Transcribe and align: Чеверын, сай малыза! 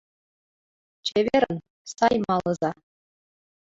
Чеверын, 1.05 1.57
сай 1.95 2.15
малыза! 2.27 2.71